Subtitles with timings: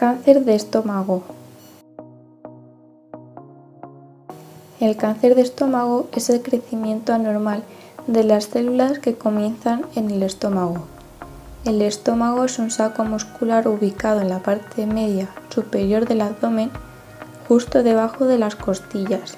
[0.00, 1.24] Cáncer de estómago.
[4.80, 7.62] El cáncer de estómago es el crecimiento anormal
[8.06, 10.86] de las células que comienzan en el estómago.
[11.66, 16.70] El estómago es un saco muscular ubicado en la parte media superior del abdomen,
[17.46, 19.36] justo debajo de las costillas.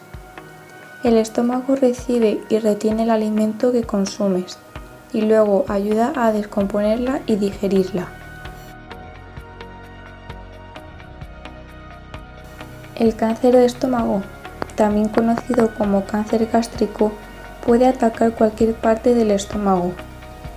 [1.02, 4.58] El estómago recibe y retiene el alimento que consumes
[5.12, 8.21] y luego ayuda a descomponerla y digerirla.
[13.02, 14.22] El cáncer de estómago,
[14.76, 17.10] también conocido como cáncer gástrico,
[17.66, 19.92] puede atacar cualquier parte del estómago.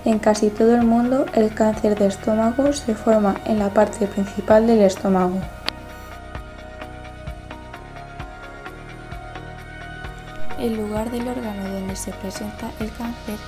[0.04, 4.68] En casi todo el mundo, el cáncer de estómago se forma en la parte principal
[4.68, 5.40] del estómago.
[10.60, 13.38] El lugar del órgano donde se presenta el cáncer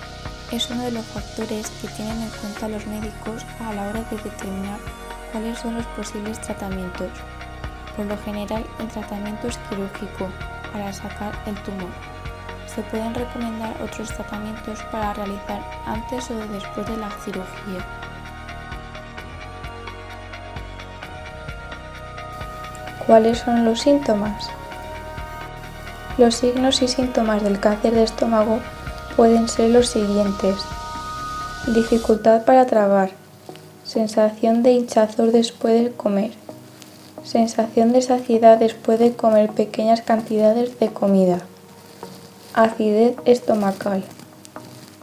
[0.50, 4.16] es uno de los factores que tienen en cuenta los médicos a la hora de
[4.16, 4.80] determinar
[5.30, 7.10] cuáles son los posibles tratamientos.
[7.98, 10.28] Por lo general, el tratamiento es quirúrgico
[10.72, 11.90] para sacar el tumor.
[12.72, 17.84] Se pueden recomendar otros tratamientos para realizar antes o después de la cirugía.
[23.04, 24.48] ¿Cuáles son los síntomas?
[26.18, 28.60] Los signos y síntomas del cáncer de estómago
[29.16, 30.54] pueden ser los siguientes.
[31.66, 33.10] Dificultad para tragar.
[33.82, 36.30] Sensación de hinchazón después de comer
[37.28, 41.40] sensación de saciedad después de comer pequeñas cantidades de comida,
[42.54, 44.02] acidez estomacal,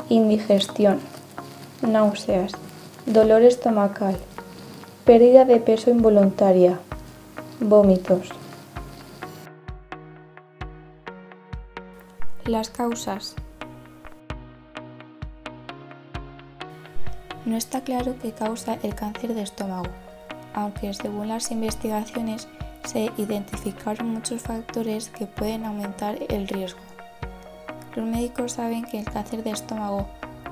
[0.09, 0.99] indigestión,
[1.83, 2.53] náuseas,
[3.05, 4.17] dolor estomacal,
[5.05, 6.79] pérdida de peso involuntaria,
[7.59, 8.29] vómitos.
[12.45, 13.35] Las causas.
[17.45, 20.04] No está claro qué causa el cáncer de estómago
[20.55, 22.47] aunque según las investigaciones
[22.85, 26.79] se identificaron muchos factores que pueden aumentar el riesgo.
[27.95, 30.07] Los médicos saben que el cáncer de estómago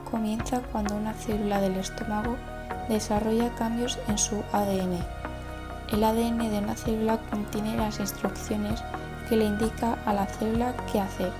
[0.09, 2.35] comienza cuando una célula del estómago
[2.89, 4.99] desarrolla cambios en su ADN.
[5.91, 8.83] El ADN de una célula contiene las instrucciones
[9.29, 11.31] que le indica a la célula qué hacer.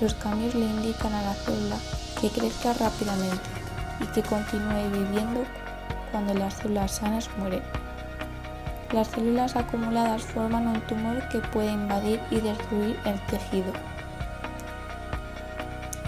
[0.00, 1.76] Los cambios le indican a la célula
[2.20, 3.48] que crezca rápidamente
[4.00, 5.44] y que continúe viviendo
[6.12, 7.62] cuando las células sanas mueren.
[8.92, 13.72] Las células acumuladas forman un tumor que puede invadir y destruir el tejido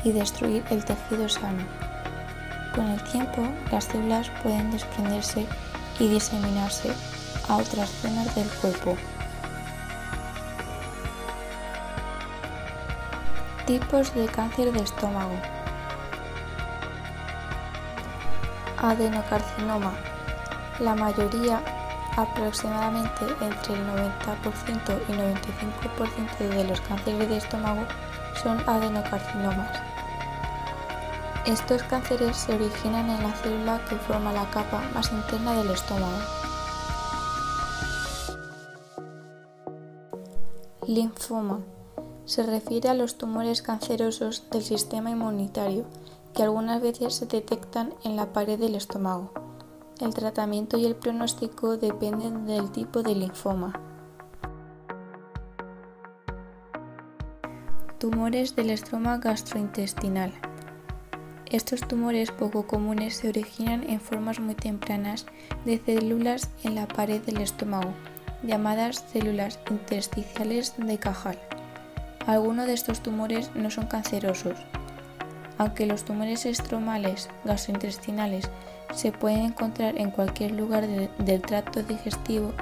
[0.04, 1.64] y destruir el tejido sano.
[2.74, 5.46] Con el tiempo, las células pueden desprenderse
[5.98, 6.92] y diseminarse
[7.48, 8.96] a otras zonas del cuerpo.
[13.66, 15.36] Tipos de cáncer de estómago.
[18.90, 19.92] Adenocarcinoma.
[20.78, 21.62] La mayoría,
[22.16, 27.86] aproximadamente entre el 90% y 95% de los cánceres de estómago
[28.42, 29.70] son adenocarcinomas.
[31.46, 36.18] Estos cánceres se originan en la célula que forma la capa más interna del estómago.
[40.86, 41.60] Linfoma.
[42.24, 45.84] Se refiere a los tumores cancerosos del sistema inmunitario
[46.34, 49.30] que algunas veces se detectan en la pared del estómago.
[50.00, 53.80] El tratamiento y el pronóstico dependen del tipo de linfoma.
[57.98, 60.32] Tumores del estroma gastrointestinal.
[61.46, 65.26] Estos tumores poco comunes se originan en formas muy tempranas
[65.64, 67.92] de células en la pared del estómago,
[68.42, 71.38] llamadas células intersticiales de Cajal.
[72.26, 74.56] Algunos de estos tumores no son cancerosos,
[75.58, 78.48] aunque los tumores estromales gastrointestinales
[78.94, 82.52] se pueden encontrar en cualquier lugar del tracto digestivo,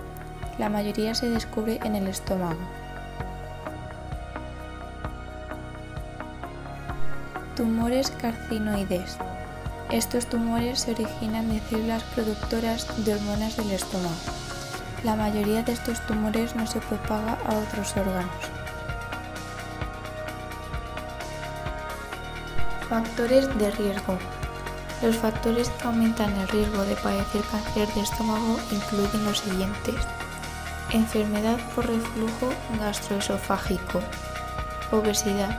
[0.59, 2.61] la mayoría se descubre en el estómago.
[7.57, 9.17] Tumores carcinoides.
[9.91, 14.15] Estos tumores se originan de células productoras de hormonas del estómago.
[15.05, 18.62] La mayoría de estos tumores no se propaga a otros órganos.
[22.93, 24.19] Factores de riesgo.
[25.01, 29.95] Los factores que aumentan el riesgo de padecer cáncer de estómago incluyen los siguientes.
[30.91, 34.03] Enfermedad por reflujo gastroesofágico.
[34.91, 35.59] Obesidad.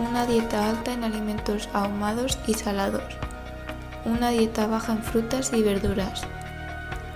[0.00, 3.04] Una dieta alta en alimentos ahumados y salados.
[4.04, 6.22] Una dieta baja en frutas y verduras.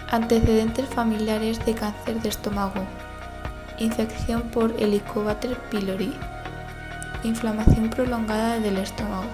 [0.09, 2.87] Antecedentes familiares de cáncer de estómago.
[3.81, 6.17] Infección por Helicobacter pylori
[7.27, 9.27] inflamación prolongada del estómago,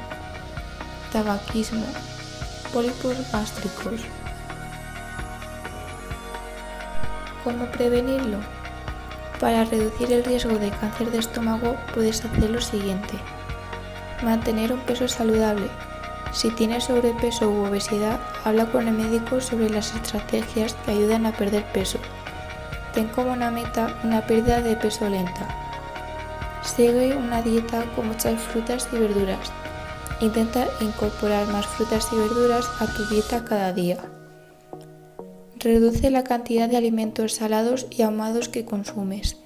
[1.13, 1.87] tabaquismo,
[2.73, 4.01] pólipos gástricos.
[7.45, 8.39] cómo prevenirlo?
[9.41, 13.15] Para reducir el riesgo de cáncer de estómago puedes hacer lo siguiente.
[14.23, 15.67] Mantener un peso saludable.
[16.33, 21.33] Si tienes sobrepeso u obesidad, habla con el médico sobre las estrategias que ayudan a
[21.33, 21.99] perder peso.
[22.95, 25.72] Ten como una meta una pérdida de peso lenta.
[26.63, 29.53] Sigue una dieta con muchas frutas y verduras.
[30.21, 33.99] Intenta incorporar más frutas y verduras a tu dieta cada día.
[35.59, 39.37] Reduce la cantidad de alimentos salados y ahumados que consumes.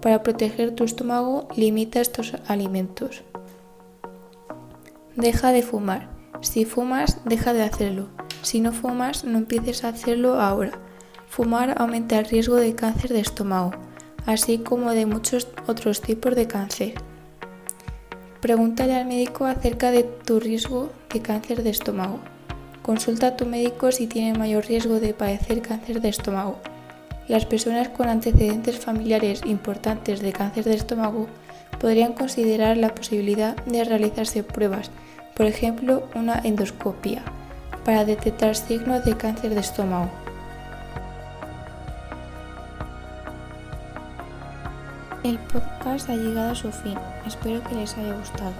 [0.00, 3.22] Para proteger tu estómago, limita estos alimentos.
[5.16, 6.08] Deja de fumar.
[6.40, 8.08] Si fumas, deja de hacerlo.
[8.42, 10.72] Si no fumas, no empieces a hacerlo ahora.
[11.28, 13.72] Fumar aumenta el riesgo de cáncer de estómago,
[14.26, 16.94] así como de muchos otros tipos de cáncer.
[18.40, 22.20] Pregúntale al médico acerca de tu riesgo de cáncer de estómago.
[22.82, 26.58] Consulta a tu médico si tiene mayor riesgo de padecer cáncer de estómago.
[27.28, 31.28] Las personas con antecedentes familiares importantes de cáncer de estómago
[31.78, 34.90] podrían considerar la posibilidad de realizarse pruebas,
[35.36, 37.22] por ejemplo una endoscopia,
[37.84, 40.10] para detectar signos de cáncer de estómago.
[45.22, 46.96] El podcast ha llegado a su fin.
[47.26, 48.54] Espero que les haya gustado.